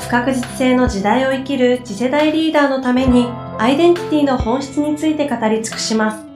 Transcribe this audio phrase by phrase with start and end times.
[0.00, 6.30] 不確実性の時代を生きる次世代リーダーのためにアイデンティティの本質について語り尽くします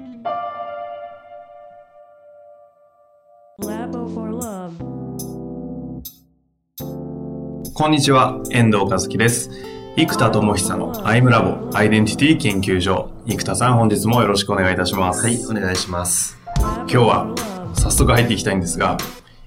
[7.76, 9.50] こんにちは、遠藤和樹です。
[9.96, 13.10] 生田智久のアイムラボアイデンティティ研究所。
[13.26, 15.24] 生田さん、本日もよろしくお願いいたします。
[15.24, 16.38] はい、お願いします。
[16.56, 17.34] 今日は
[17.74, 18.96] 早速入っていきたいんですが、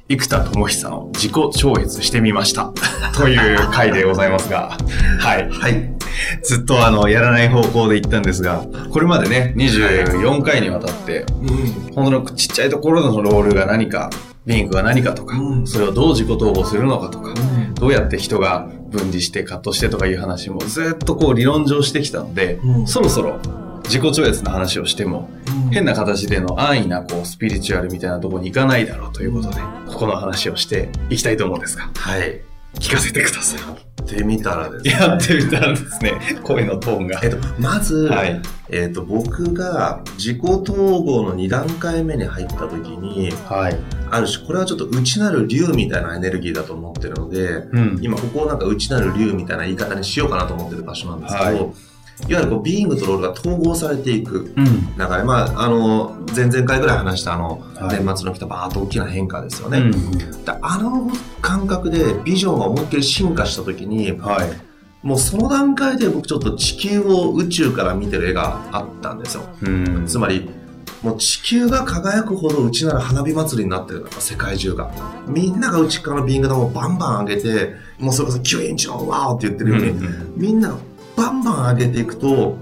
[0.10, 2.72] 生田智久の自己超越してみました。
[3.18, 4.78] という回でございますが、
[5.20, 5.50] はい。
[5.50, 5.94] はい。
[6.44, 11.26] ずっとあの、やらない方向で行ったんですが、これまでね、24回にわたって、
[11.94, 14.10] 本当のちっちゃいところのロールが何か、
[14.46, 17.34] リンクが何かとか、それをどう自己統合するのかとか、
[17.74, 23.40] どうやって人が分離してカットしてとかいう話もずっとこう理論上してきたので、うんそろそろ
[23.88, 25.30] 自己超越の話をしても、
[25.72, 29.56] 変な形での安易なこうスピリチュアルみたいなところに行かないだろうということで、
[29.88, 32.42] ここの話をしていきたいと思うんですが、はい。
[32.80, 33.60] 聞かせてください。
[33.62, 34.92] やってみたらですね。
[34.92, 37.20] やってみたらですね、 声のトーンが。
[37.24, 38.42] えっと、まず、はい。
[38.70, 43.78] えっと、僕が自己統合の2段階目に入った時に、はい。
[44.12, 48.00] ある種、これはちょっと内なる竜みたいなエネルギーだと思ってるので、うん。
[48.02, 51.87] 今ここをなんか内なる竜みたいな言い方にしようかなと思ってる場所なんですけど、はい
[52.28, 54.66] い、わゆるこうビーイングとロールが統合されていくうん。
[54.66, 59.80] 流れ、まあ、あの、前々回ぐらい話したあの、はい年末の来たバーッと大きな変化ですよね。
[59.80, 60.18] うん。
[60.18, 60.28] で
[60.62, 64.68] あの感覚でビジョンが思いっきり進化した時に、はい。
[65.04, 69.44] もうその段階で僕ちょっと地球を宇宙から見てる絵があったんですよ。
[69.62, 70.06] うん。
[70.08, 70.50] つまり、
[71.04, 74.92] もう地球が輝くほどうちなら花火祭りになってるのか、世界中が。
[75.28, 80.78] みんなが内側のビーング玉をバンバン上げて、もうそれこそ9インチのワーって言ってるように、みんなが
[81.18, 82.58] バンバン上げていくと、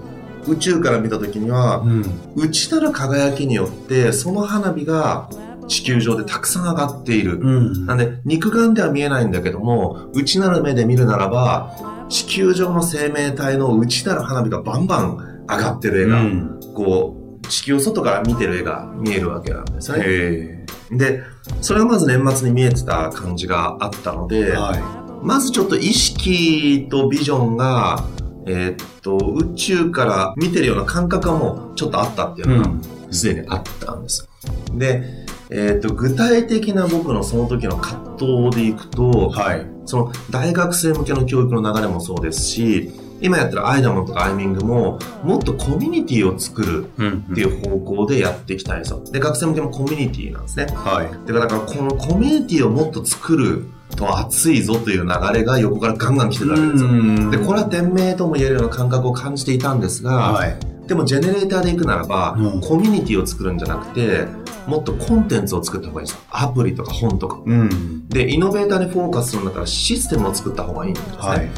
[0.48, 2.04] 宇宙から見た時には、うん。
[2.34, 5.28] 内なる輝きによって、その花火が
[5.68, 7.38] 地球上でたくさん上がっている。
[7.38, 7.86] うん。
[7.86, 16.60] なんで、肉眼では見えないんだけども、内なる目で見るならば、地球上の生命体の内なる花火がバンバン上がってる絵が、うん。
[16.74, 19.98] こう、地球を外から見てる絵が見えるわけなんですね。
[20.02, 21.22] へで、
[21.60, 24.52] それがまず年末に見えてた感じがあったので、え。
[24.52, 24.82] はい。
[25.22, 28.04] まずちょっと意識とビジョンが、
[28.46, 32.70] えーっと、宇宙から見てるような感覚がもうちょっとあったっていうのが、
[33.10, 34.28] すでにあったんです。
[34.72, 35.02] で、
[35.50, 38.16] えーっと、具体的な僕のその時の葛
[38.50, 39.66] 藤でいくと、はい。
[39.84, 42.90] その大学生向けの教育の流れもそうですし、
[43.20, 47.26] 今やってるアイダモンとかアイミングも、もっとコミュニティを作るうん。
[47.32, 49.02] っていう方向でやっていきたいんですよ。
[49.10, 50.66] で、学生向けもコミュニティなんですね。
[50.74, 51.10] はい。
[51.26, 56.90] だからこのコミュニティをもっと作ると熱いぞという流れが横からガンガン来てるわけですよ。
[56.90, 60.56] んで、これは店名とも言えるような感覚を感じていたんですが、はい。
[60.86, 64.26] でもジェネレーターで行くならば、うんコミュニティを作るんじゃなくて、
[64.66, 66.22] もっとコンテンツを作った方がいいですよ。
[66.30, 67.40] アプリとか本とか。
[67.44, 68.08] うん。
[68.08, 71.16] で、イノベーターにフォーカスするんだったらシステムを作った方がいいんですね。
[71.18, 71.50] はい。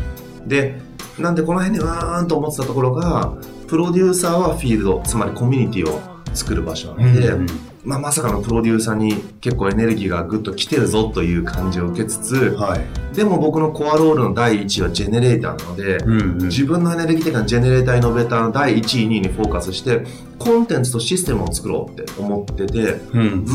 [0.46, 0.80] で、
[1.18, 3.32] なんでこの辺にうーんと思ってたところが、
[3.66, 6.00] プロデューサーはフィールド、つまりコミュニティを
[6.34, 7.46] 作る場所なので、うん
[7.88, 13.16] まあ、まさかのプロデューサーに結構エネルギーがぐっと来てるぞという感じを受けつつ、はい。
[13.16, 16.38] でも僕のコアロールの第1位はジェネレーターなので、うん。
[16.48, 20.04] 自分のエネルギー的なジェネレーターイノベーターの第1位、2位にフォーカスして、
[20.38, 23.46] コンテンツとシステムを作ろうって思ってて、うん。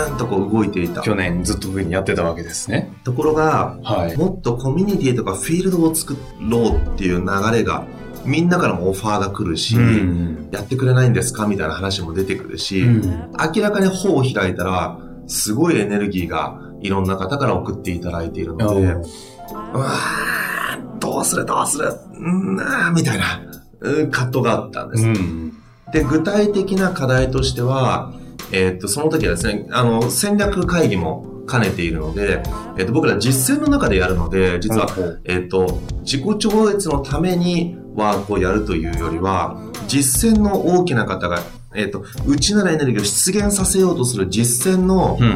[0.00, 2.92] ーンとこう動いていた去年ずっと上にやってたわけですね。
[3.04, 4.16] ところが、はい。
[4.16, 7.86] もっとコミュニティとかフィールドを作ろうっていう流れが、
[8.24, 10.48] みんなからもオファーが来るし、ん。
[10.52, 23.42] やってくれないんですかみたいな話も出てくるし、明らかに本を開いたら、すごいエネルギーがいろんな方から送っていただいているので、うわーどうするどうするうんなーみたいな、
[23.80, 25.06] うん葛藤があったんです。
[25.06, 25.52] ん。
[25.92, 28.12] で、具体的な課題としては、
[28.52, 32.42] えーっと、その時はですね、あの、戦略会議も兼ねているので、
[32.76, 34.88] えーっと、僕ら実践の中でやるので、実は、
[35.24, 39.56] えーっと、自己超越のためにワークをやるというよりは、
[39.86, 41.40] 実践の大きな方が、
[41.74, 45.26] えーっと、内なるエネルギーを出現させようとする実践のうん。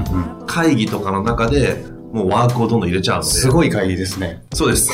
[0.40, 0.46] うん。
[0.46, 3.30] 会議とかの中で、もうワークをどんどん入れちゃうので。
[3.30, 4.42] すごい会議ですね。
[4.52, 4.90] そうです。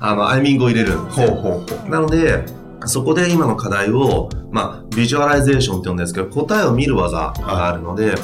[0.00, 1.90] あの、アイミングを入れるんですねほう。
[1.90, 2.44] なので、
[2.84, 8.14] そこで今の課題を、まあ、ビジュアライゼーションって呼んでるんですけど、答えを見る技があるので、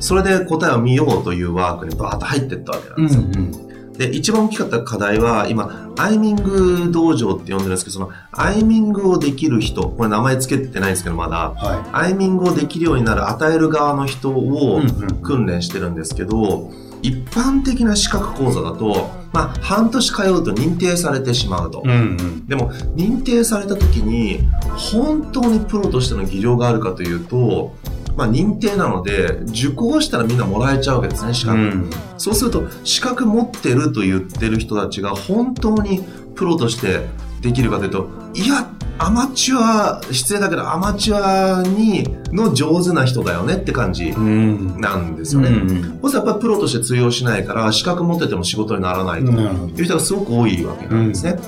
[0.00, 3.67] それで答えを見ようというワークにバーッと入っていったわけなんですよ。
[3.98, 14.80] で、一番大きかった課題は、今、アイミング道場って呼んでるんですけど、その、アイミングをできる人、これ名前つけてないんですけど、まだ、はアイミングをできるようになる与える側の人を
[15.22, 16.70] 訓練してるんですけど、
[17.02, 21.82] 一般的な資格講座だと、まあ、半年通うと認定されてしまうと。
[21.84, 21.88] い。
[21.88, 22.46] うんうん。
[22.46, 27.74] でも、認定された時に、本当にプロとしての技量があるかというと、
[28.18, 31.56] まあ、認定なので、受講したらみんなもらえちゃうわけですね、資格。
[31.56, 36.02] うんそうすると、資格持ってると言ってる人たちが本当に
[36.34, 37.06] プロとして
[37.40, 38.68] できるかというと、いや、
[38.98, 44.80] アマチュア、失礼だけど、アマチュアに、の上手な人だよねって感じうん。
[44.80, 45.50] なんですよね。
[45.50, 45.68] うん
[46.02, 51.38] そうするとやっぱりプロとして通用しないから、資格持ってても仕事にならないという人がすごく多いわけなんですね。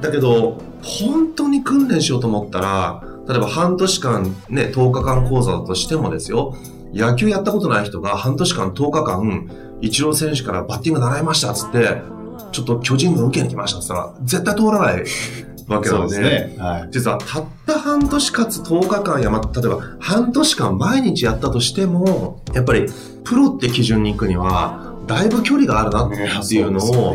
[0.00, 6.56] だけど、本当に訓練しようと思ったら、例えば半年間、ね、10日間講座だとしてもですよ、
[6.94, 9.50] 野球やったことない人が半年間10日間、
[9.82, 12.00] イチロー選手からバッティング習いましたっつって、
[12.52, 15.04] ちょっと巨人軍受けに来ましたっつったら、絶対通らない
[15.68, 16.56] わけなそうので、ね。
[16.58, 16.88] はい。
[16.90, 22.86] 実はたった半年かつ10日間や、ま、例えば半年間毎日やったとしても、やっぱり
[23.24, 27.14] プロって基準に行くには、だいぶ距離があるなっていうのを、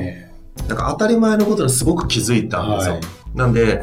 [0.68, 2.94] なんか当たり前のことにすごく気づいたんですよ。
[2.94, 3.02] はい
[3.34, 3.82] なんで、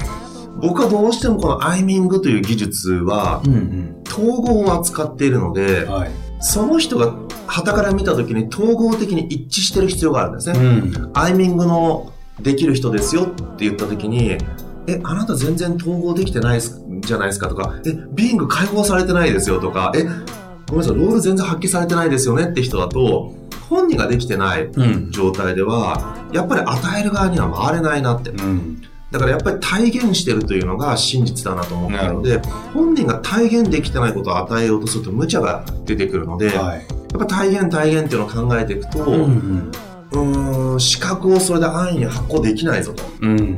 [0.60, 6.10] 僕はどうしてもこのアイミングという技術は、うん統合を扱っているのでうん。、はい。
[6.40, 7.14] その人が
[7.46, 10.58] 旗から見た時に統合的に一致してる必要があるんですね。
[10.58, 11.10] うん。
[11.14, 13.26] アイミングのできる人ですよっ
[13.56, 14.38] て言った時に、
[14.86, 23.34] え、あなた全然統合できてないすじゃないですかとか、え、ビング解放されてないですよとか、え、ごめんなさい、ロール全然発揮されてないですよねって人だと、
[23.68, 25.10] 本人ができてないうん。
[25.10, 28.30] 状態では、やっぱり与える側には回れないなって。
[28.30, 28.82] うん。
[29.10, 32.38] だからやっぱり体現してるというのが真実だなと思ってるので、
[32.72, 36.86] 本人が体現できてないことを与えようとすると無茶が出てくるので、やっはい。
[37.18, 39.72] ぱ体現体現っていうのを考えていくと、うん。
[40.12, 43.02] うーん、資格をそれで安易に発行できないぞと。
[43.20, 43.56] うん。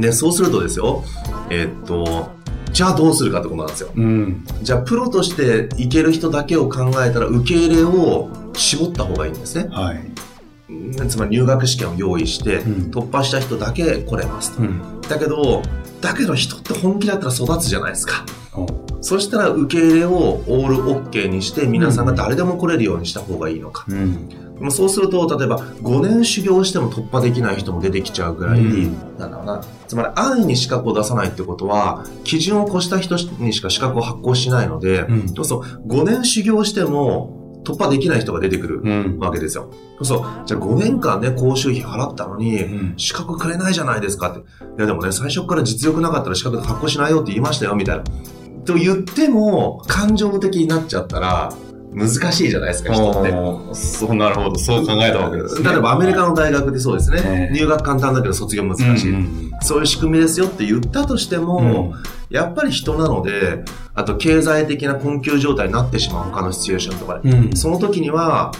[0.00, 1.02] で、そうするとですよ、
[1.50, 2.30] えーっと、
[2.72, 3.90] じゃあどうするかってことなんですよ。
[3.96, 4.44] うん。
[4.62, 9.68] じゃあプロとしていける人だけを考えたら受け入れを絞った方がいいんですね。
[9.70, 10.00] はい。
[10.98, 14.62] うんつまり入学試験を用意して、うん突破した人だけ来れますと。
[14.62, 15.00] うん。
[15.02, 15.62] だけど、
[16.00, 18.24] だけど人って本気だったら育つじゃないですか。
[18.54, 18.66] お
[19.00, 23.84] そしたら受け入れをオールオッケーにして皆さんが誰でも来れるようにした方がいいのか。
[23.88, 24.28] うん。
[24.28, 29.62] でもそうすると、例えば5年修行しても突破できない人も出てきちゃうぐらい、うんなんだろうな。
[29.88, 39.18] つまり安易に資格を出さないってことは、基準を越した人にしか資格を発行しないので、うんそうそう、5年修行しても突破できない人が出てくるうん。
[39.18, 39.70] わけですよ。
[39.98, 44.40] そうそう、じゃあ5年間ね、講習費払ったのに、うん資格くれないじゃないですかって。
[44.40, 44.42] い
[44.78, 48.04] やでもね、最初から実力なかったら資格発行しないよって言いましたよ、みたいな。
[48.64, 51.52] と言っても、感情的になっちゃったら、
[51.94, 53.30] 難しいじゃないですか、人って。
[53.74, 54.58] そう、なるほど。
[54.58, 55.70] そう考えたわけですね。
[55.70, 61.94] 例えばアメリカの大学でそうですね、ね入学簡単だけど卒業難しい、うんそういう仕組みですよって言ったとしても、
[62.28, 63.64] やっぱり人なので
[63.94, 67.44] あと経済的な困窮状態になってしまう他のシチュエーションとかで、うん。
[67.46, 67.56] うん。
[67.56, 68.52] その時には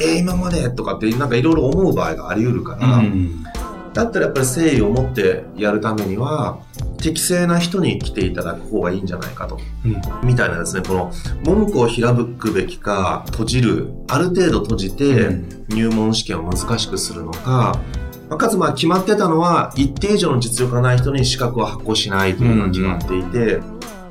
[0.00, 3.44] えー今までとかってなんかいろいろ思う場合があり得るから、うん。
[3.92, 6.60] だったらやっぱり誠意を持ってやるためには
[6.98, 11.12] 適正な人に来ていただく方がいいんじゃないかと、うんみたいなですねこの
[11.44, 17.80] 門戸を開くべきか閉じるある程度閉じて、うん入門試験を難しくするのか、
[18.28, 23.60] まあかつまあ決まってたのは一定以上の実力がない人に資格を発行しないというのが決まっていて、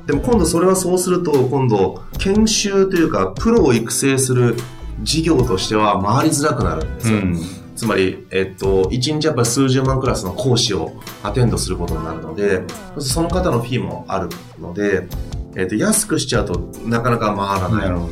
[0.06, 4.56] でも今度それはそうすると今度研修というかプロを育成する
[5.02, 7.18] 事業としては回りづらくなるんですよ。
[7.18, 7.38] うん。
[7.80, 12.62] つまり、えっと、1日やっぱり数十万クラスの講師をアテンドすることになるので、
[12.98, 14.28] その方のフィーもある
[14.60, 15.08] ので、
[15.56, 18.10] えっと、安くしちゃうとなかなか回らない。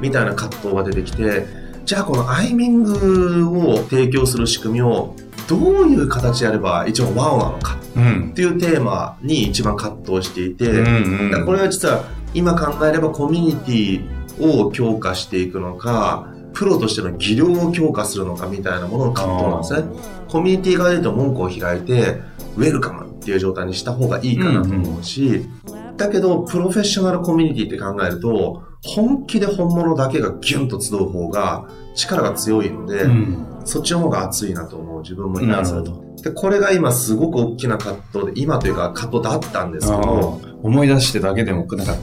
[0.00, 1.46] みたいな葛藤が出てきて、
[1.84, 5.14] じゃあこのアイミングを提供する仕組みを
[5.46, 8.34] どういう形でやれば一番ワオなのかうんっ。
[8.34, 10.66] ていうテーマに一番葛藤していて、
[11.44, 12.02] これは実は
[12.34, 20.24] 今考えればコミュニティを強化していくのか、プロとしての技量を強化するのかみたいなものの葛藤なんですね。
[20.28, 22.20] コミュニティ側で言うと門戸を開いて、
[22.56, 25.46] ウェルカムっていう状態にした方がいいかなと思うし、
[25.96, 33.46] だけど、プロフェッショナルコミュニティって考えると、本気で本物だけがギュンと集う方が力が強いので、うん。
[33.64, 41.94] そっちの方が熱いなと思う自分もいますなるほで、これが今すごく大きな葛藤で、今というか葛藤だったんですけど、思い出してだけでも、なんか、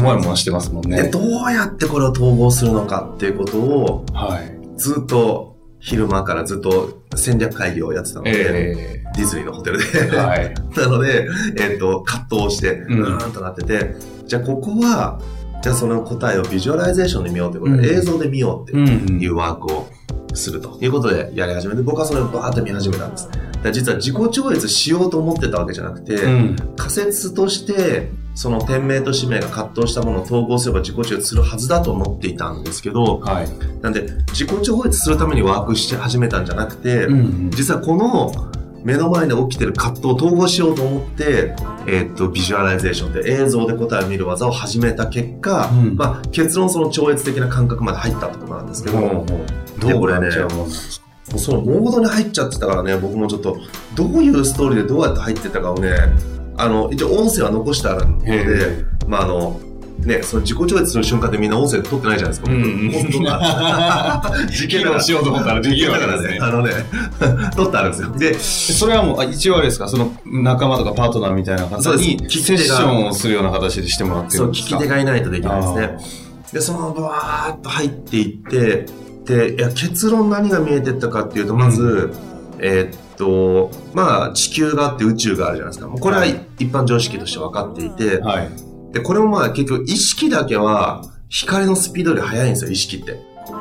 [0.00, 1.02] もやもやしてますもんね。
[1.02, 4.60] でどうやってこれを統合するのかっていうことをはい。
[4.76, 10.54] ずっと昼間からずっと戦略会議をやってたので、えディズニーのホテルえで、はい。
[10.76, 11.26] なので、
[11.58, 13.94] えっ、と、葛藤をして、ううんーんとなってて、
[14.26, 15.18] じゃあここは、
[15.62, 19.20] じゃあその答えをビジュアライゼーションで見ようということで、うん映像で見ようってうん。
[19.22, 19.86] いうワークを
[20.34, 23.28] するということでやり始めて、僕はそれをバーッと見始めたんです。
[23.62, 26.56] だ実は自己超越しようと思ってたわけじゃなくて、うん。
[26.76, 33.48] 仮説として、その天命と使命が葛藤したものを統合すれば自己超越するはずだと思っていたんですけど、はい。
[33.82, 37.50] なんで自己超越するためにワークして始めたんじゃなくて、ん。
[37.50, 38.32] 実はこの
[38.82, 41.54] 目の前で起きてる葛藤を統合しようと思って、
[41.86, 49.26] えーっと、ビジュアライゼーションで映像で答えを見る技を始めた結果、うんまあ、結論その超越的な感覚まで入ったってことなんですけど、も
[49.80, 50.30] どうでこれね
[51.38, 53.56] そのモードに入っちゃってたからね、僕もちょっと、
[53.94, 55.90] どういうストーリーでどうやって入ってたかをね、
[56.56, 59.60] あの、一応音声は残してあるのへでえ、まあ、あの、
[60.00, 62.50] ね、その自己超越する瞬間ってみんな音声撮ってないじゃないですか。
[62.50, 64.22] うん本当だ。
[64.50, 66.72] 実験をしようと思ったらできるわけですねあのね、
[67.54, 68.10] 撮ってあるんですよ。
[68.16, 74.76] で、それはもう、あ一応あれですか、その仲間とかパートナーみたいな方そうにセッションをするような形でしてもらってそう、聞るんですか？
[74.78, 75.98] き手がいないとできないですね。
[76.54, 78.86] で、そのままバーッと入っていって、
[79.30, 82.12] で、いや、結論何が見えてったかっていうと、まず、
[82.58, 85.88] えーっと、まあ、地球があって宇宙があるじゃないですか。
[85.88, 88.50] もうこれははい一般常識として分かっていて、はい。
[88.92, 93.12] で、これもまあ結局意識だけは光のスピードより速いんですよ、意識って。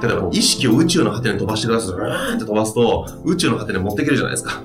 [0.02, 2.36] 例えば意識を宇宙の果てに飛ばしてください。
[2.36, 4.62] って飛ばすと、宇宙の果てに持っていけるじゃないですか。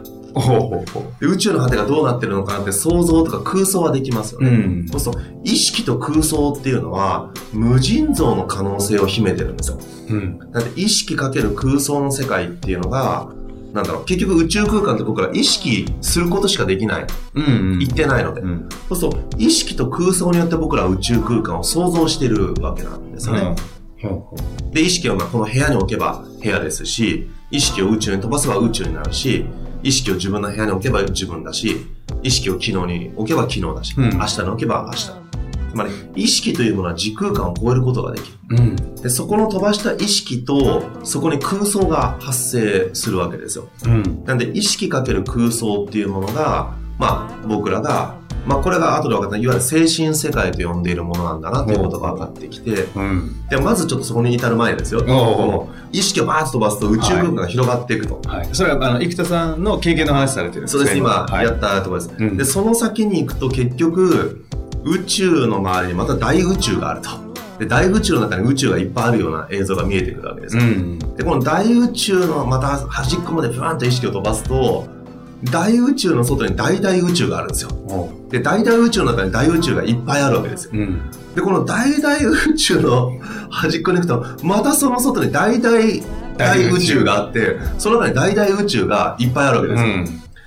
[1.20, 4.50] 宇宙の果てがどうなってるのかなって想像とか空想はできますよね。
[4.50, 4.88] うん。
[4.88, 9.78] そうすると、意識と空想っていうのは、無尽蔵の可能性を秘めてるんですよ。
[10.08, 10.38] うん。
[10.50, 13.28] なんで、意識かける空想の世界っていうのが、
[13.72, 17.06] なんだろう、結局宇宙空間って僕ら意識することしかできない。
[17.34, 17.78] うん。
[17.78, 18.40] 言ってないので。
[18.40, 18.68] うん。
[18.88, 23.56] そうすると、意識と空想によって僕らは宇宙空間を想像してるわけなんですよね。
[24.02, 24.36] ほうほ
[24.72, 29.46] で、意識をまあこの部屋に置けば部屋ですし、意識を宇宙に飛ばせば宇宙になるし、
[29.84, 31.86] 意識を自分の部屋に置けば自分だし、
[32.22, 35.24] 意識を昨日に置けば昨日だし、うん明日に置けば明日。
[35.74, 38.38] つまり、意識というものは時空間を超えることができる。
[38.50, 38.54] う。
[38.54, 38.94] うん。
[38.94, 43.68] で、そこの飛ばした意識と、そこに空想が発生するわけですよ。
[43.84, 44.24] うん。
[44.24, 53.48] なんで、意識かける空想っていうものが、まあ、僕らが、まあ、これが後で分かった、いわゆる精神世界と呼んでいるものなんだなっていうことが分かってきて、うん。
[53.48, 55.68] で、まずちょっとそこに至る前ですよ。
[55.92, 58.20] 意識をバーッと飛ばすと宇宙空間が広がっていくと。
[58.26, 58.48] はい。
[58.52, 60.68] それは、あの、生田さんの経験の話されてる。
[60.68, 62.14] そうです、今はいやったところです。
[62.18, 64.44] うんで、その先に行くと結局、
[64.84, 67.24] 宇宙の周りにまた大宇宙があると。
[67.58, 70.62] で、大宇宙の中に宇宙がいっぱいあるような映像が見えてくるわけですよ。
[70.62, 70.98] うん。
[70.98, 74.86] で、この大宇宙のまた端っこまでブワーンと意識を飛ばすと、
[75.50, 77.70] 大宇宙の外に大大宇宙があるんですよ。
[78.30, 80.70] で、大大宇宙の中に大宇宙がいっぱいあるわけですよ。
[80.74, 81.10] うん。
[81.34, 83.12] で、この大大宇宙の
[83.50, 86.02] 端っこに行くと、またその外に大大
[86.36, 89.88] 大宇宙があって、その中に大大宇宙がいっぱいあるわけですよ。
[89.88, 90.04] うん。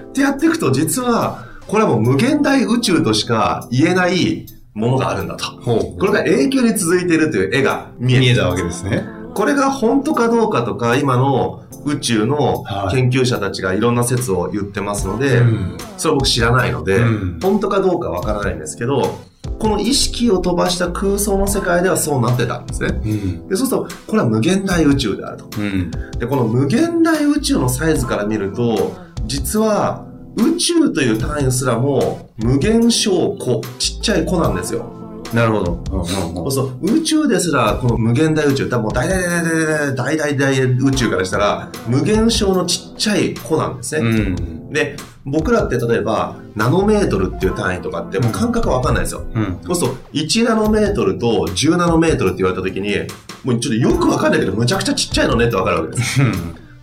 [0.09, 5.51] ってやっていくと、実は、これはもう無限大宇宙としか言えないものがあるんだと。
[5.63, 9.16] これが永久に続いているという絵が見えて見えたわけですね。
[9.37, 15.77] これが本当かどうかとか、今の宇宙のはい研究者たちがいろんな説を言ってますので、うん。
[15.95, 19.19] それは僕知らないので、うん本当かどうかわからないんですけど、
[19.59, 22.87] この意識を飛ばした空想の世界ではそうなってたんですね。
[22.89, 23.47] うん。
[23.47, 25.49] でそうすると、これは無限大宇宙であると。
[25.55, 25.91] うん。
[26.17, 35.06] で、この無限大宇宙のサイズから見ると、実は宇宙という単位すらも無限小個、ちっちゃい子なんですよ。
[35.33, 36.05] なるほど。
[36.05, 44.09] そうそう、宇宙ですら、この無限大宇宙、多分大大大大大大大宇宙からしたら、無限小のちっちゃい子なんですね。
[44.09, 49.25] うん、で、僕らって例えば、ナノメートルっていう単位とかって、もう感覚わかんないですよ。
[49.67, 52.95] う、そう、1ナノメートルと10ナノメートルって言われた時に、
[53.43, 56.19] もうちょっとよくわかんないけど、むちゃくちゃちっちゃいのねってわかるわけです。
[56.19, 56.31] だか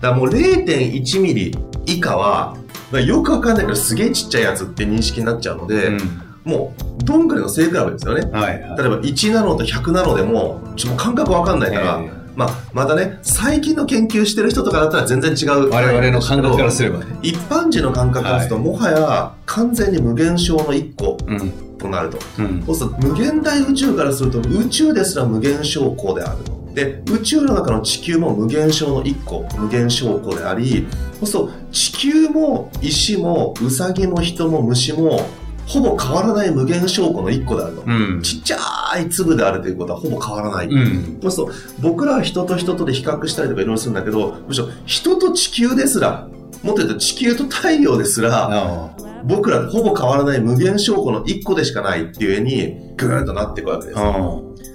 [0.00, 2.56] らもう0.1ミリ以下は、
[2.92, 5.98] よくわかんないけど、すげえちっちゃいやつって認識になっちゃうので、うん
[6.44, 8.30] もうどんぐりの背比べですよね。
[8.30, 8.58] はい。
[8.58, 15.70] 例えば1ナノと100ナノでも、ちょっと感覚わかんないから、ええまあ、またね、最近の研究してる人とかだったら全然違う。
[15.70, 17.06] 我々の感覚からすればね。
[17.22, 21.52] 一般人の感覚からすると、もはや完全に無限小の1個うん。
[21.78, 22.18] となると。
[22.38, 22.62] うん。
[22.66, 26.52] そうすると無限大宇宙からすると宇宙ですら無限小個であると。
[26.74, 30.88] で、宇宙の中の地球も無限小の1個、無限小個であり、
[31.20, 35.20] そうすると地球も石もウサギも人も虫も
[35.66, 37.82] ほぼ変わらない無限小個の1個であると。
[37.86, 38.20] うん。
[38.22, 40.66] ちっちゃい粒であるということはほぼ変わらない。
[40.66, 41.18] うん。
[41.22, 46.28] そうすると僕らは人と人とで比較したりとかいろいろするんだけど、むしろ人と地球ですら、
[46.62, 48.90] もっと言うと地球と太陽ですら、あ
[49.24, 53.98] 僕らほぼ変わらない無限小個の1個でしかないっていう絵にグーンとなっていくわけです。
[53.98, 54.12] あ。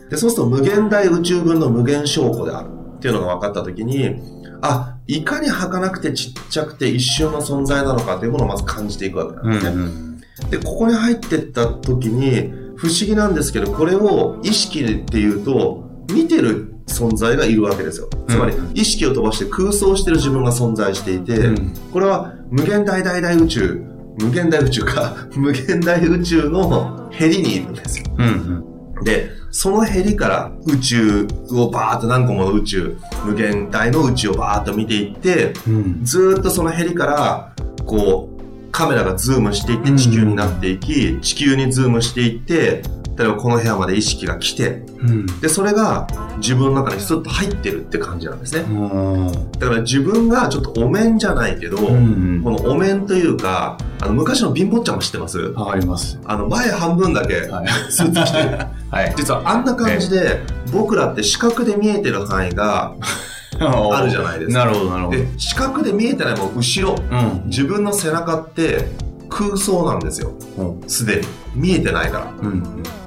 [0.10, 4.16] で、そうすると無限大宇宙分の無限小個であるっていうのが分かったときに、
[4.62, 9.86] あ、いかに儚くてちっちゃくて一瞬の存在なのかというものをまず感じていくわけなんうですね。
[9.86, 10.09] ん。
[10.50, 18.10] で、ここに入ってった時に、不思議なんですけど、これを意識っていうと、見てる存在がいるわけですよ。
[18.28, 23.82] つまり、意識を飛ばして空想してる自分が存在していて、うんこれは無限大大大宇宙、
[24.20, 28.06] 無限大宇宙か、 無限大宇宙のヘリにいるんですよ。
[28.18, 28.64] うん。
[29.04, 36.00] で、そのヘリから宇宙をバーっと何個もの宇宙、無限大の宇宙をバーっと見ていって、うん。
[36.04, 37.54] ずーっとそのヘリから、
[37.86, 38.29] こう、
[38.72, 42.84] カメラがズームしていって地球になっていき、地球にズームしていって、
[43.18, 45.26] 例えばこの部屋まで意識が来て、うん。
[45.42, 46.08] で、それが
[46.38, 48.62] 自分の中にスッと入ってるって感じなんですね。
[48.62, 48.74] う
[49.30, 49.52] ん。
[49.52, 55.38] だから自分がちょっとお面じゃないけど、うんこのお面というか、あの昔の貧乏ちゃんも知ってます？
[55.38, 56.18] わかります。
[56.24, 57.68] あの前半分だけはい。
[57.90, 58.58] スーツ着てる。
[58.90, 59.14] はい。
[59.18, 60.40] 実はあんな感じで、
[60.72, 62.96] 僕らって視覚で見えてる範囲が
[63.94, 64.60] あるじゃないですか。
[64.60, 65.18] なるほど、なるほど。
[65.18, 67.42] で、視覚で見えてないもん後ろ、うん。
[67.46, 68.88] 自分の背中って
[69.30, 70.32] 空想なんですよ。
[70.58, 70.82] うん。
[70.88, 71.28] すでに。
[71.56, 72.34] 見えてないから。
[72.42, 72.64] うん。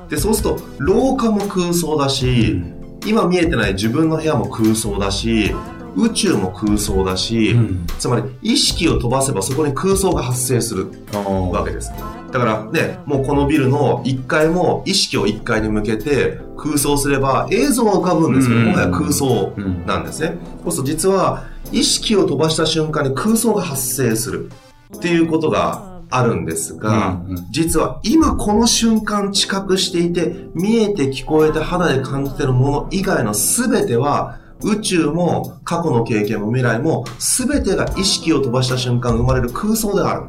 [0.09, 2.62] で、そうすると、廊下も空想だし、
[3.06, 5.54] 今見えてない自分の部屋も空想だし、
[5.96, 7.87] 宇宙も空想だし、うん。
[7.99, 11.20] つまり意識を飛ばせばそこに空想が発生するわ
[11.50, 11.90] わけです。
[12.32, 19.87] だからね、もうこのビルの1階も意識を1階に向けて空想すれば映像は浮かぶんですけど、うんもはや空想うん。
[19.87, 20.37] なんですね。
[20.64, 24.50] そうすると実は意識を飛ばした瞬間に空想が発生する
[24.96, 40.26] っていうことがあるんですが、うんうん実は今この瞬間知覚していて見えて聞こえて肌で感じてるもの以外の全ては宇宙も過去の経験も未来も全てが意識を飛ばした瞬間生まれる空想である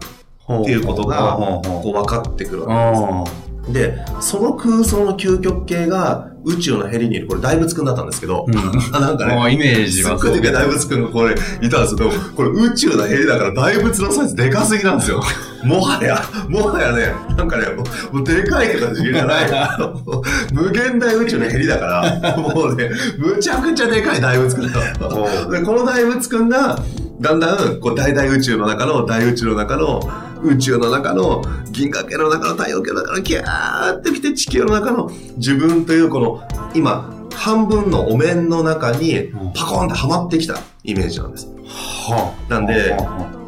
[0.61, 3.42] っていうことがこう分かってくるわけです。
[3.69, 8.55] で、その空想の究極系が宇宙のヘリにいる、これ大仏くんだったんですけど、うん
[8.93, 15.21] あなんかね、あイメージはすっごいでかい大仏くんがこれいたんですけど、これ宇宙のヘリだから大仏のサイズでかすぎなんですよ。
[15.63, 19.49] もはや、もはやね、なんかね、もうもうでかい形じゃない。
[20.51, 25.49] 無限大宇宙のヘリだから、もうね、むちゃくちゃでかい大仏くんだ。
[25.49, 26.77] で、この大仏くんが、
[27.21, 30.01] だんだん、こう、大々宇宙の中の、大宇宙の中の、
[30.43, 41.47] 宇宙の中の、銀河系の中の太陽系の中の、キャーってきて地球の中の自分というこの、今、半分のお面の中にパコーンってはまってきたイメージなんです。
[41.65, 42.95] はなんで、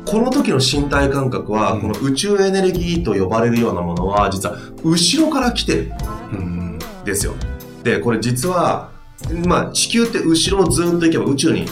[0.06, 5.91] この時の身体感覚は、うんこの宇宙エネルギーと呼ばれるようなものは、実は後ろから来てる
[6.32, 6.78] うん。
[6.78, 7.34] んですよ。
[7.84, 8.89] で、これ実は、
[9.46, 11.72] まあ地球って後ろをずっと行けば宇宙に必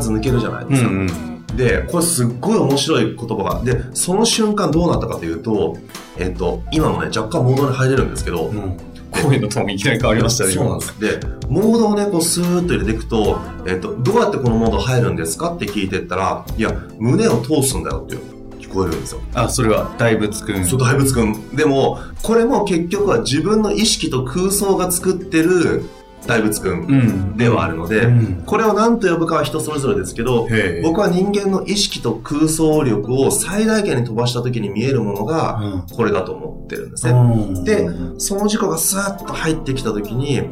[0.00, 0.88] ず抜けるじゃないですか。
[0.88, 1.33] うん。
[1.56, 3.62] で、これすっごい面白い言葉が。
[3.64, 5.76] で、その瞬間どうなったかというと、
[6.16, 8.76] えっと、今のね、若干モードに入れるんですけど、うん。
[9.22, 10.52] 声のトーンいきなり変わりましたね。
[10.52, 11.00] そうなんです。
[11.00, 18.16] で、モードをね、こうスーッと入れていくと、えっと、どうやってこのモード入るんですかって聞いてったら、いや、胸を通すんだよって
[18.60, 19.20] 聞こえるんですよ。
[19.34, 20.64] あ、それは大仏くん。
[20.64, 21.54] そう、大仏くん。
[21.54, 25.84] でも、これも結局は自分の意識と空想が作ってる
[26.26, 30.48] 大仏くんんではあるので、うんこれを何と呼ぶかは人それぞれですけど。
[30.82, 37.12] 僕は人間の意識と空想力を最大限に飛ばした時に見えるものが、これだと思ってるんですね。
[37.12, 37.16] う
[37.60, 40.48] んで、その事故がスーッと入ってきた時に、え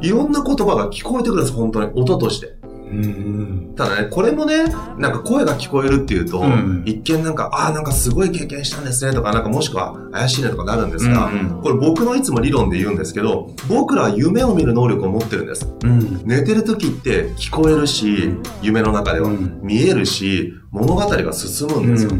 [0.00, 1.90] いろんな言葉が聞こえてくるんです、本当に。
[1.94, 2.56] 音として。
[2.94, 3.74] うん。
[3.76, 4.64] ただね、これもね、
[4.98, 15.66] なんか声が聞こえるっていうと、うん一見なんか、ああ、なんかすごい経験したんですねとか、なんかもしくは怪しいねとかなるんですが、うんうんこれ僕のいつも理論で言うんですけど、僕らは夢を見る能力を持ってるんです。
[15.82, 16.22] うん。
[16.24, 22.10] 寝てる時って聞こえるし、夢の中では、うん見えるし、物語が進むんですよ。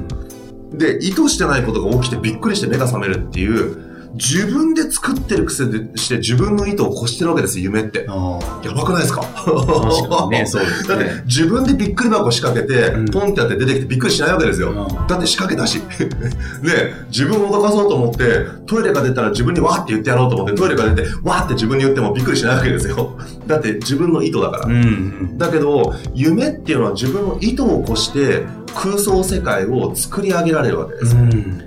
[0.73, 8.05] で、意図してないことが起きてびっくりして目が覚めるっていう、自分で作ってる癖でして自分の意図を越してるわけですよ、夢って。
[8.05, 9.23] やばくないですか？
[9.23, 11.23] 確かにね、 そうですだってね。
[11.27, 14.71] 自分でびっくり箱仕掛けて、うんポンってやって出てきてびっくりしないわけですよ。
[14.71, 15.79] うんだって仕掛けたし。
[16.63, 23.17] ね自分を脅かそうと思って、トイレが出たら自分にわーって言ってやろうと思って、トイレが出て、わーって自分に言ってもびっくりしないわけですよ。
[23.47, 24.67] だって自分の意図だから。
[24.67, 25.37] うん。
[25.39, 31.17] だけど、夢っていうのは自分の意図を越して空想世界を作り上げられるわけです。
[31.17, 31.63] うん。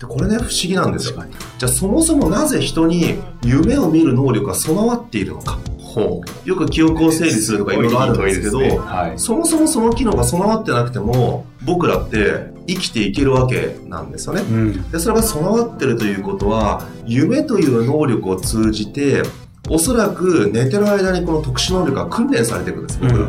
[0.00, 1.22] でこれね、不思議なんですよ。
[1.58, 5.58] じゃあそもそもなぜ人に夢を見る能力が備わっているのか。
[5.78, 6.48] ほう。
[6.48, 9.18] よく記憶を整理するとかいろいろあるんですけど、ねはい。
[9.18, 14.40] そもそもその機能が備わってなくても、僕らって生きていけるわけなんですよね。
[14.40, 14.90] うん。
[14.90, 19.22] で、それが備わってるということは、夢という能力を通じて、
[19.68, 23.28] おそらく寝てる間にこの特殊能力が訓練されていくんです、僕ら。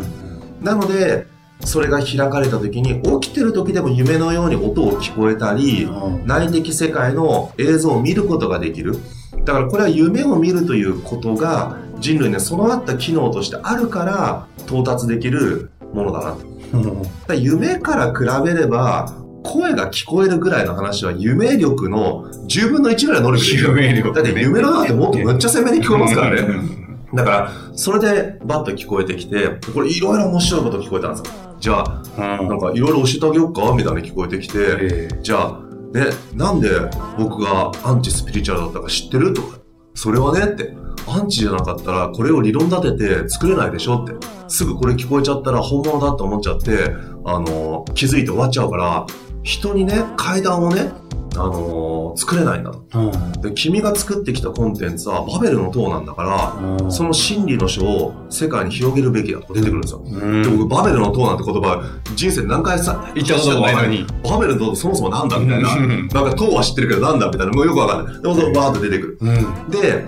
[0.61, 1.27] なので、
[1.65, 5.87] それが開かれた時に、起きてる時でも夢のように音を聞こえたり、
[6.25, 8.97] 内的世界の映像を見ることができる。
[9.45, 17.05] だからこれは夢を見るということが人類に備わった機能としてあるから到達できるものだなと。
[17.27, 23.55] だ夢から比べれば声が聞こえるぐらいの話は夢力の10分の1ぐらいの能力。
[23.55, 26.80] 夢力だって夢の中ってもっとむっちゃ鮮明に聞こえますからね。
[27.13, 31.57] だから、それでバッと聞こえてきて、これいろいろ面白いこと聞こえたんですよ。
[31.59, 32.03] じゃあ、
[32.39, 32.47] うん。
[32.47, 33.73] なんかいろいろ教えてあげようか？
[33.73, 35.59] みたいな聞こえてきて、えじゃあ、
[35.93, 36.69] ね、なんで
[37.17, 39.33] 僕がアンチスピリチュアルだったか知ってる？
[39.33, 39.59] とか、
[39.93, 40.73] それはねって、
[41.07, 44.03] アンチじゃなかったらこれを理論立てて作れないでしょ？
[44.03, 44.13] って、
[44.47, 46.93] すぐこれ聞こえちゃったら本物だと思っちゃって、
[47.25, 49.05] あの、気づいて終わっちゃうから、
[49.43, 50.91] 人にね、階段をね、
[51.33, 52.83] あの作れないんだと。
[52.93, 60.03] うんで、君が作ってきたコンテンツはバベルの塔なんだから、その真理の書を世界に広げるべきだと出てくるんですよ。
[60.05, 61.83] うんで僕、バベルの塔なんて言葉、
[62.15, 64.05] 人生で何回さ、言ったこともないのに。
[64.23, 65.73] バベルの塔そもそもなんだみたいな。
[65.75, 67.53] うんなんか塔は知ってるけどなんだみたいな。
[67.53, 68.21] もうよくわかんない。
[68.21, 69.17] でもそのバーッと出てくる。
[69.21, 70.05] うんで、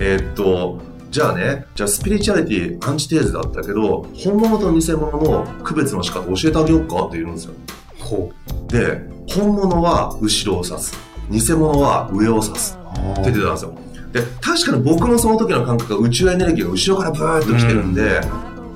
[0.00, 0.80] えーっと、
[1.10, 7.52] じゃあね、じゃあスピリチュアリティアンチテーゼだったけど、本物と偽物の区別の仕方教えてあげようかって言うんですよ。
[7.98, 8.32] ほ
[8.68, 10.96] で、本物は後ろを指す。
[11.30, 12.78] 偽物は上を指す。
[13.16, 13.74] うって出てたんですよ。
[14.12, 18.20] で、確かに僕のその時の感覚が宇宙エネルギーが後ろからブーッと来てるんで、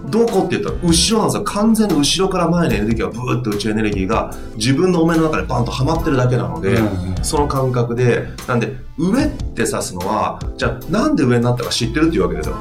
[0.08, 1.44] どこって言ったら後ろなんですよ。
[1.44, 12.56] 完全に後ろから前のエネルギーがブーッと宇宙エネルギーが自分のお面の中でバンとはまってるだけなので、うんその感覚で、なんで上って指すのは、じゃあなんで上になったか知ってるっていうわけですよ。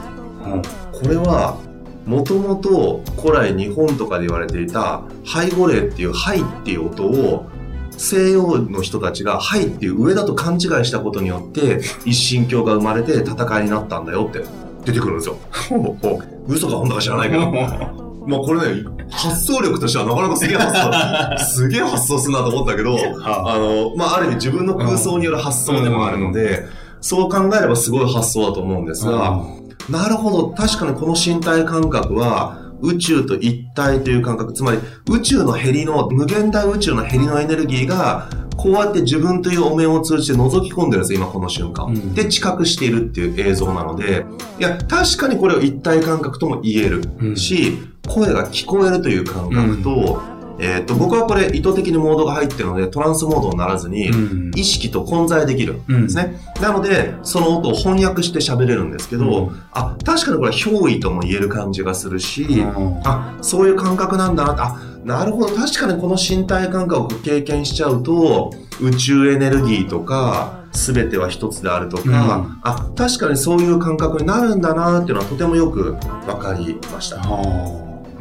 [0.92, 1.58] これは、
[2.06, 7.48] もともと古来日本とかで言われていた背後霊っていうハイっていう音を
[7.98, 14.44] 西洋の人たちがハイっていう上だと勘違いしたことによって一神教が生まれて戦いになったんだよって
[14.86, 15.38] 出てくるんですよ。
[16.48, 17.52] 嘘か本当か知らないけど。
[18.28, 26.66] まあこれね、発想力としてはなかなかすげえ発想、 すげえ発想するなと思ったけど、あの、まあある意味自分の空想による発想でもあるので、
[27.02, 29.44] そう考えればすごい発想だと思うんですが、
[29.90, 30.50] なるほど。
[30.50, 41.88] 確かにこの身体感覚は、宇宙と一体という感覚、つまり宇宙のヘリの、無限大宇宙のヘリのエネルギーが、こうやって自分というお面を通じて覗き込んでるんですよ、今この瞬間。
[41.88, 42.14] うん。
[42.14, 44.26] で、知覚しているっていう映像なので、
[44.60, 47.36] いや、確かにこれを一体感覚とも言えるうん。
[47.36, 50.22] し、声が聞こえるという感覚と、
[50.60, 54.52] えっと、僕はこれ意図的にモードが入ってるので、トランスモードにならずに、うん。
[54.56, 56.40] 意識と混在できるんですね。
[56.62, 59.62] なので、その音を翻訳して喋れるんですけど、うん。
[59.72, 63.02] あ、確かにこれは憑依とも言える感じがするし、うん。
[63.04, 72.60] あ、そういう感覚なんだなあ、なるほど、確かにこの身体感覚を経験しちゃうと、宇宙エネルギーとか、すべては一つであるとか、うん。
[72.64, 75.96] あ、確かにそういう感覚になるんだなっていうのはとてもよく
[76.28, 77.18] わかりました。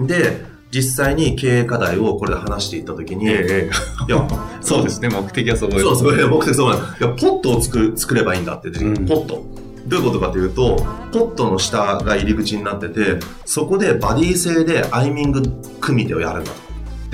[0.00, 3.70] で、実際に経営課題をこれで話していったときに、ええ
[4.08, 4.26] いや、
[4.60, 5.78] そうですね、目的はそこ。
[5.78, 7.04] そうそう、いや僕ってそうなんです。
[7.04, 9.44] いや、ポットを作る、作ればいいんだってうんポット。
[9.86, 10.76] どういうことかというと、
[11.12, 15.42] ポットの下が入り口になってて、そこでバディ製でアイミング
[15.80, 16.63] 組み手をやるんだと。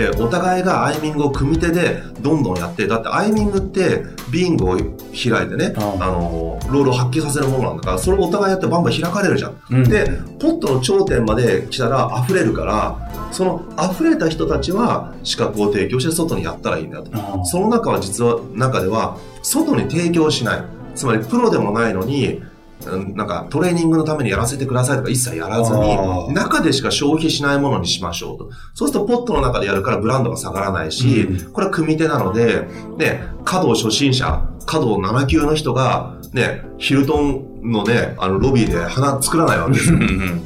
[0.00, 9.60] で、お互いがアイミングを組み手でどんどんやって、だってアイミングってビンゴを開いてね、ああの、ロールを発揮させるものなんだから、それをお互いやってバンバン開かれるじゃん。
[9.70, 17.10] うんで、ポットの頂点まで来たら溢れるから、その溢れた人たちは資格を提供して外にやったらいいんだよと。
[17.14, 20.64] あその中は実は、中では、外に提供しない。
[20.94, 22.49] つまり、プロでもないのに、うん
[22.86, 28.50] なんか、トレーニングのためにやらせてくださいとか一切やらずあに、ー中でしか消費しないものにしましょうと。
[28.74, 39.98] そうすると、ポットの中でやるからブランドが下がらないし、うんこれは組み手なので、ね、華道初心者、華道7級の人が、ね、ヒルトンのね、あの、ロビーで花作らないわけですよ。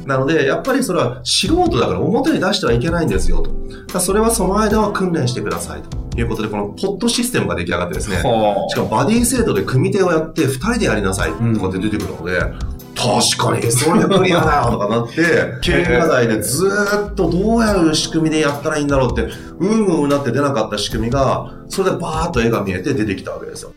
[0.05, 3.41] なので、やっぱりそれは素人だから表に出してはいけないんですよ
[3.89, 3.99] と。
[3.99, 12.39] それはその間は訓練してくださいということで、このポットシステムが出来上がってですね、はしかもバディ制度で組手をやって2人でやりなさいとかって出てくるので、
[12.95, 19.23] 確かにそれクリアだよとかなって、経営課題でずーっとどうやる仕組みでやったらいいんだろうって、
[19.59, 23.73] うんうんうなって出なかった仕組みが、それでバーッと絵が見えて出てきたわけですよ。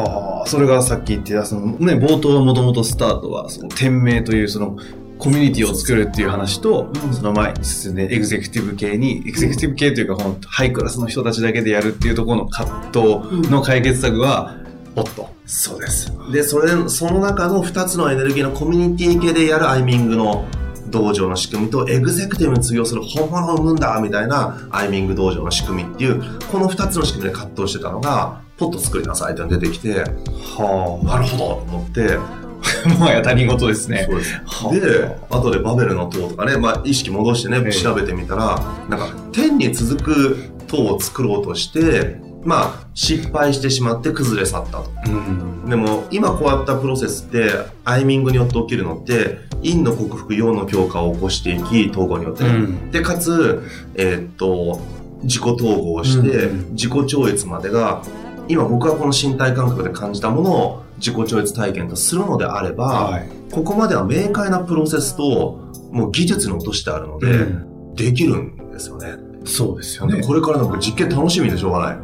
[0.00, 4.76] はあ、それがさっき言ってた、そのね、冒頭はもともとスタートは、その、店名というその、
[5.18, 14.56] コミュニティを作るっていう話と、その前に進んで、エグゼクティブ系に、エグゼクティブ系というか、このハイクラスの人たちだけでやるっていうところの葛藤の解決策は、
[14.96, 15.28] おっと。
[15.46, 16.12] そうです。
[16.32, 20.44] で、それ、その中の2つのエネルギーのコミュニティ系でやるアイミングの
[20.88, 32.44] 道場の仕組みと、エグゼクティブに通用する本物を生むんだみたいなアイミング道場の仕組みっていう、この2つの仕組みで葛藤してたのが、ポッと作りなさいって出てきて、はなるほどと思って、あ。
[32.98, 34.06] もはや他人事ですね。
[34.08, 34.40] そうです。
[34.44, 40.36] はで、後でバベルの塔とかね、まあ意識戻してね、ええ調べてみたら、なんか天に続く
[40.66, 44.90] 塔を作ろうとして、まあ失敗してしまって崩れ去ったと。
[45.06, 45.68] うん。
[45.68, 47.50] でも今こうやったプロセスって
[47.84, 53.62] アイミングによって起きるのって陰の克服陽の強化を起こしていき統合によってね、うんでかつ
[53.94, 54.80] えーっと
[55.22, 58.02] 自己統合してうん自己超越までが
[58.48, 63.28] 今僕はこの身体感覚で感じたものを自己超越体験とするのであれば、はい。
[63.52, 69.14] ここまでは明快なプロセスと、もう技術に落としてあるので、うんできるんですよね。
[69.44, 70.20] そうですよね。
[70.22, 71.98] これからの僕実験楽しみでしょうがない。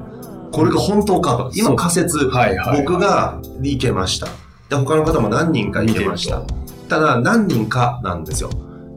[0.52, 1.50] これが本当かと。
[1.54, 2.80] 今仮説、はいはい。
[2.82, 4.28] 僕がいけました。
[4.68, 6.46] で、他の方も何人かいけました見。
[6.88, 8.50] ただ、何人かなんですよ。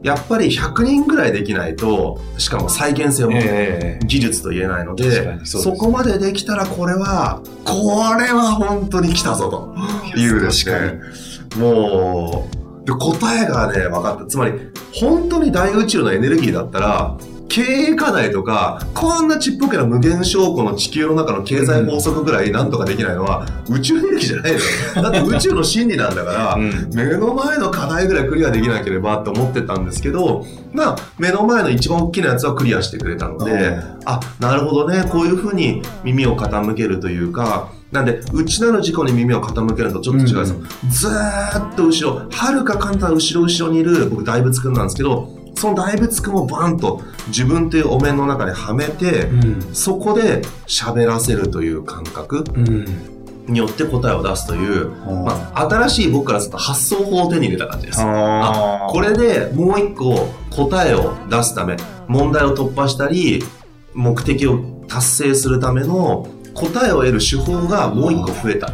[0.04, 9.74] やっぱり100人ぐらいできないと、しかも再現性を持ってええ技術と言えないの確でかにそうですそこまでできたらこれは、これは本当に来たぞと
[10.18, 11.00] いうです確ね。
[11.56, 12.50] も
[12.82, 14.26] う、で答えがね、分かった。
[14.26, 14.52] つまり、
[14.92, 17.16] 本当に大宇宙のエネルギーだったら、
[17.48, 24.64] 経営課題とか、こんなちっぽけな無限証拠の地球の中の経済法則ぐらいなんとかできないのは、宇宙エネルギーじゃないのよ。
[24.94, 40.56] だって宇宙の真理なんだから、 うん目の前の課題ぐらいクリアできなければって思ってたんですけど、まあ、目の前の一番大きなやつはクリアしてくれたので、あ、なるほどね、こういうふうに耳を傾けるというか、なんで、内なる事故に耳を傾けるとちょっと違うんですよ。
[40.88, 49.74] ずーっと後ろ、はるか簡単後ろ後ろにいる、僕大仏くんなんですけど、その大仏くんをバンと自分というお面の中にはめて、うん。
[49.74, 53.14] そこで喋らせるという感覚うん。
[53.46, 58.00] によって答えを出すという、まあ、新しい僕からすると発想法を手に入れた感じです。
[58.02, 61.76] あこれでもう一個答えを出すため、
[62.08, 63.42] 問題を突破したり、
[63.92, 68.72] 目的を達成するための答えを得る手法がもう一個増えた。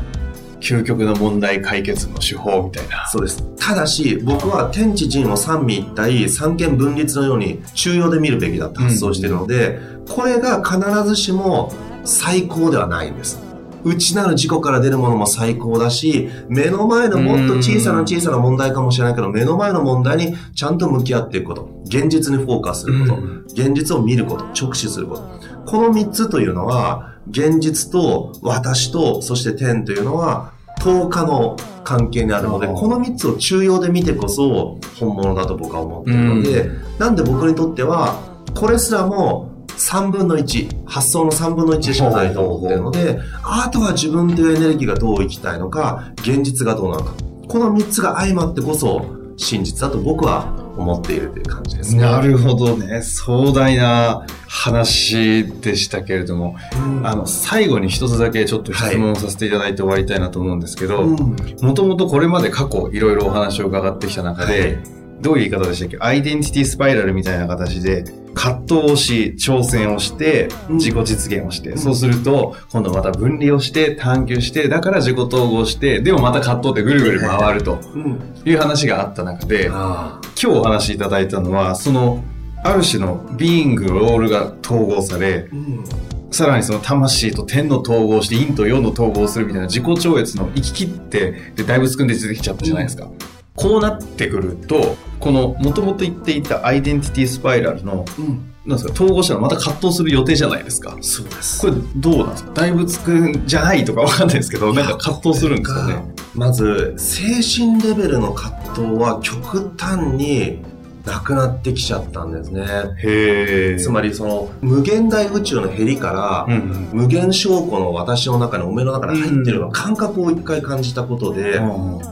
[0.61, 3.07] 究極の問題解決の手法みたいな。
[3.09, 3.43] そうです。
[3.59, 11.73] ただし、僕は天地人を三位一体、三権分立のように中庸で見るべきだと発想しているので、これが必ずしも
[12.05, 13.51] 最高ではないんです。
[13.85, 25.23] 内なる事故から出るものも最高だし、目の前のもっと小さな小さな問題かもしれないけど、目の前の問題にちゃんと向き合っていくこと、現実にフォーカスすること、うん現実を見ること、直視すること。
[25.67, 38.21] この3つというのは、現実と私と、そして天というのは、10日の関係にあるので、この3つを中庸で見てこそ本物だと僕は思っているので、なんで僕にとっては、
[38.55, 47.13] これすらも3分の1、発想の3分の1でしかないと思っているので、あとは自分というエネルギーがどう生きたいのか、現実がどうなのか。
[47.49, 52.03] この3つが相まってこそ真実だと僕は思っているという感じですね。
[52.03, 53.01] なるほどね。
[53.03, 64.79] 壮大な話でしたけれども、うんあの、最後に一つだけちょっと質問させていただいて終わりたいなと思うんですけど、うんもともとこれまで過去いろいろお話を伺ってきた中で、
[65.21, 70.77] どういう言い方でしたっけアイデンティティスパイラルみたいな形で、葛藤をし、挑戦をして、うん。
[70.77, 71.79] 自己実現をして、ん。
[71.79, 78.21] そうすると、今度また分離をして、探求して、だから自己統合して、でもまた葛藤ってぐるぐる回るとうん。
[78.45, 82.25] いう話があった中で、あ今日お話しいただいたのは、その、
[82.63, 85.85] ある種のビーイング、ロールが統合され、ーうん。
[86.31, 93.09] さらにその魂と天の統合して陰と陽の統合するみたいな自己超越の行き切って、で、大仏くんで出てきちゃったじゃないですか。
[93.57, 100.95] こうなってくると、この元々言っていたアイデンティティスパイラルの、うんなんですか、統合したらまた葛藤する予定じゃないですか。
[101.01, 101.61] そうです。
[101.63, 102.53] これどうなんですか？
[102.53, 106.03] 大仏くんじゃないとかわかんないですけど、なんか葛藤するんですかね。
[106.35, 110.63] まず、精神レベルの葛藤は極端に
[111.07, 112.67] なくなってきちゃったんですね。
[113.03, 117.01] へつまり、その、無限大宇宙のヘリから、うんうん。
[117.05, 121.59] 無限証拠の私の中に、お目の中に入ってるような感覚を一回感じたことで、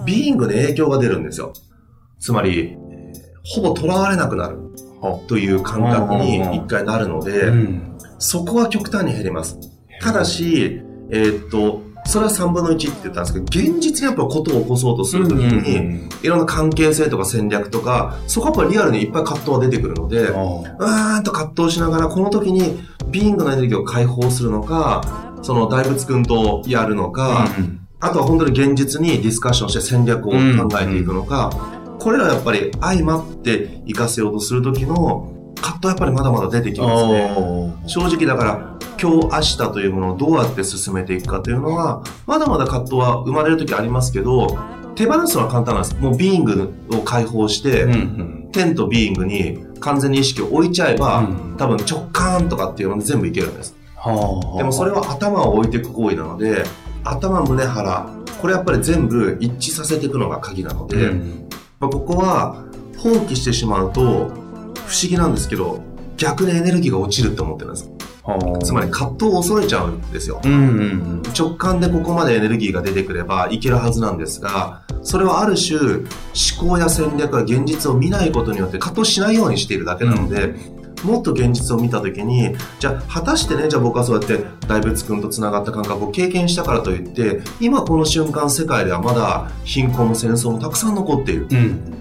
[0.07, 1.53] ビーイングに影響が出るんですよ。
[2.19, 2.78] つまり、えー
[3.49, 4.59] ほぼ囚われなくなる
[5.27, 7.99] という感覚に一回なるので、うん。
[8.19, 9.59] そこは極端に減ります。
[10.01, 22.79] ただし、えーっと、それは3分の1って言ったんですけど、現実にやっぱことを起こそうとするときに、いろんな関係性とか戦略とか、そこはやっぱりリアルにいっぱい葛藤が出てくるので、うーんと葛藤しながら、この時に
[23.11, 27.47] ビーイングのエネルギーを解放するのか、その大仏くんとやるのか、
[28.01, 30.37] あとは本当に現実にディスカッションして戦略を考
[30.81, 37.35] えていくのか、これらやっぱり相まって活かせようとする時の葛藤はやっぱりまだまだ出てきますね。
[37.87, 44.59] 正直だから今日明日というものをどうやって進めていくかというのはまだまだ葛藤は生まれる時ありますけど
[44.95, 45.97] 手放すのは簡単なんです。
[45.97, 47.87] もうビーイングを解放して、
[48.51, 51.57] 天とビーイングに完全に意識を置いちゃえば、うん。
[51.57, 53.77] 多分直感とかっていうので全部いけるんです。
[54.05, 56.65] でもそれは頭を置いていく行為なので
[57.05, 61.13] 頭胸腹これやっぱり全部一致させていくのが鍵なので、
[61.81, 62.65] まあここは
[62.97, 65.83] 放棄してしまうと不思議なんですけど
[66.17, 67.91] 逆にエネルギーが落ちるって思ってるんです。
[68.63, 70.41] つまり葛藤を恐れちゃうんですよ。
[70.45, 76.07] うんうん直感でここまでエネルギーが出てくればいけるはずなんですがそれはある種思
[76.59, 80.55] 考や戦略や現実を見ないことによって葛藤しないようにしているだけなので、
[81.05, 91.47] もっと現実を見た時にじゃあ果たしてねじゃあ僕はそうやって大仏君とつながった感覚を経験したからといって今この瞬間世界ではまだ貧困も戦争もたくさん残っている。
[91.51, 91.99] うん。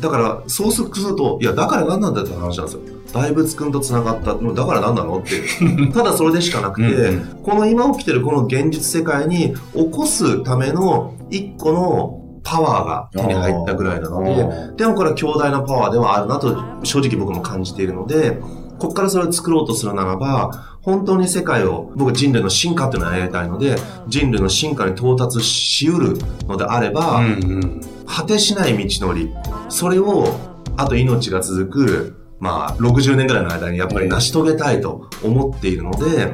[0.00, 2.80] だからそうするといやだから何なんだって話なんですよ。
[3.12, 5.92] 大仏君とつながっただから何なのっていう。
[5.94, 7.42] ただそれでしかなくて、うん。
[7.42, 12.17] この今起きてるこの現実世界に起こすための一個の
[12.48, 18.40] パワーが手に入ったぐらいなので、でもこれは強大なパワーではあるなと正直僕も感じているので、
[18.78, 27.80] ここからそれを作ろうとするならば、本当に世界を、僕は人類の進化っていうのをやりたいので、人類の進化に到達しうるのであれば、うんうん。
[28.06, 29.30] 果てしない道のり、
[29.68, 30.28] それを、
[30.76, 36.32] あと命が続く、まあ、60年ぐらいの間にやっぱり成し遂げたいと思っているので、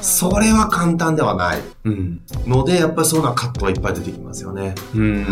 [0.00, 2.20] それは簡単ではないうん。
[2.46, 4.74] ので、やっぱりそうな葛藤はいっぱい出てきますよね。
[4.94, 5.26] うん。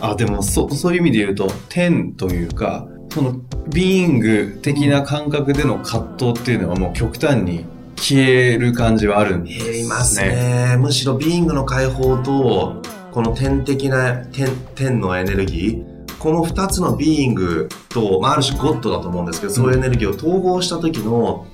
[0.00, 3.36] あ、でも、そ、そういう意味で言うと、天というか、その、
[3.72, 7.64] ビーイング的な感覚での葛藤っていうのはもう極端に
[7.96, 9.64] 消える感じはあるんですね。
[9.64, 10.76] 減りますね。
[10.78, 21.46] むしろビーイングの解放と、この天的な天、天のエネルギー、この二つのビーイングと、まあ、ある種ゴッドだと思うんですけど、そういうエネルギーを統合した時の、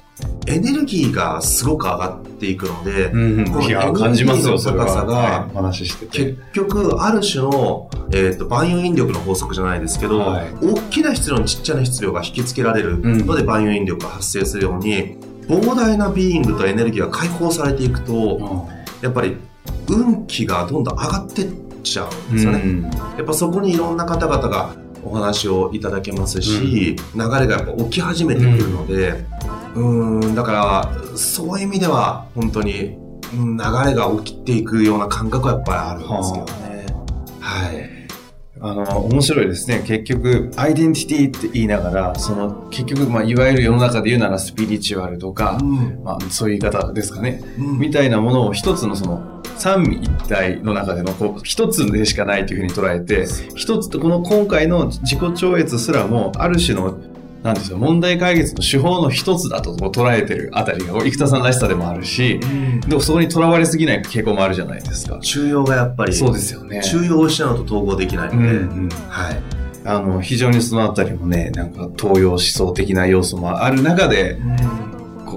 [0.46, 3.44] エネルギーがすごく上がっていくので、うんうん。
[3.50, 3.62] この。
[3.62, 5.48] エネルギーの高さが。
[6.10, 18.66] 結局、ある種の、えっ、と、万有引力の法則じゃないですけど、はい大きな質量にちっちゃな質量が引き付けられるうんので、万有引力が発生するように、膨大なビーイングとエネルギーが解放されていくと、
[19.02, 19.36] やっぱり
[19.88, 21.48] 運気がどんどん上がってっ
[21.82, 22.60] ちゃうんですよね。
[22.64, 32.96] うんやっぱそこにいろんな方々がお話をいただけますし、流れがやっぱ起き始めてくるので、うーん、だから、そういう意味では、本当に、
[33.34, 36.86] うん流れが起きていくような感覚はやっぱりあるんですけどね。
[37.40, 37.98] はい。
[38.60, 39.84] あの、面白いですね。
[39.86, 47.42] 結局、アイデンティティって言いながら、その、結局、まあ、いわゆる世の中で言うならスピリチュアルとか、うんまあ、そういう言い方ですかね。
[47.58, 56.98] うんみたいなものを一つのその、三位一体の中での、こう、一つでしかないというふうに捉えて、一つと、この今回の自己超越すらも、ある種の、
[57.48, 62.40] なんですよ、問題解決の手法の一つだと捉えてるあたりが、生田さんらしさでもあるし、
[62.86, 65.18] でもそこにとらわれすぎない傾向もあるじゃないですか。
[65.20, 66.82] 中庸がやっぱり、そうですよね。
[66.82, 69.42] 中庸を失うと統合できないので、うんうんはい。
[69.84, 74.40] あの、非常にそのあたりもね、なんか東洋思想的な要素もある中で、こ
[74.87, 74.87] う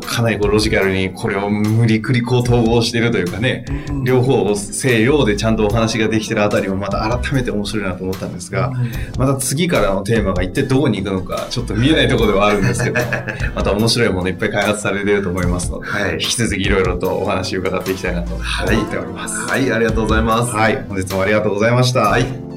[0.02, 3.66] かなりこうロジカルにこれを無理くりこう統合してるというかね、
[4.04, 8.72] 両方を西洋でちゃんとお話ができてるあたりもまた改めて面白いなと思ったんですが、
[9.18, 13.00] また次からのテーマが一体どこに行くのかちょっと見えないところではあるんですけど、
[13.56, 16.14] また面白いものいっぱい開発されていると思いますので、はい。
[16.14, 19.36] 引き続きいろいろとお話を伺っていきたいなと思っております。
[19.50, 20.52] はい、ありがとうございます。
[20.52, 22.02] はい、本日もありがとうございました。
[22.02, 22.51] はい